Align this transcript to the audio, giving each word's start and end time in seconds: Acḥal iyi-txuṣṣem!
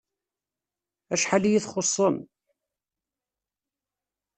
Acḥal 1.13 1.43
iyi-txuṣṣem! 1.45 2.17